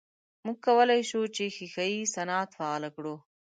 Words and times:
موږ 0.45 0.57
کولای 0.65 1.01
سو 1.11 1.21
چې 1.35 1.43
ښیښه 1.55 1.85
یي 1.93 2.01
صنعت 2.15 2.49
فعال 2.57 2.83
کړو. 2.95 3.15